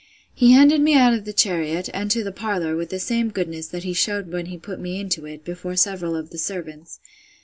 He 0.33 0.51
handed 0.53 0.81
me 0.81 0.95
out 0.95 1.13
of 1.13 1.25
the 1.25 1.31
chariot, 1.31 1.87
and 1.93 2.09
to 2.09 2.23
the 2.23 2.31
parlour, 2.31 2.75
with 2.75 2.89
the 2.89 2.97
same 2.97 3.29
goodness, 3.29 3.67
that 3.67 3.83
he 3.83 3.93
shewed 3.93 4.33
when 4.33 4.47
he 4.47 4.57
put 4.57 4.79
me 4.79 4.99
into 4.99 5.27
it, 5.27 5.45
before 5.45 5.75
several 5.75 6.15
of 6.15 6.31
the 6.31 6.39
servants. 6.39 6.99